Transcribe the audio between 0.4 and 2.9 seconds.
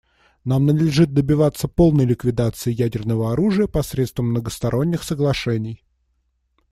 Нам надлежит добиваться полной ликвидации